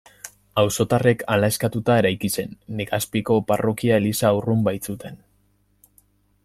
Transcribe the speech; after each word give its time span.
Auzotarrek 0.61 1.19
hala 1.33 1.49
eskatuta 1.53 1.97
eraiki 2.03 2.31
zen, 2.39 2.57
Legazpiko 2.79 3.37
parrokia-eliza 3.51 4.35
urrun 4.39 4.67
baitzuten. 4.69 5.25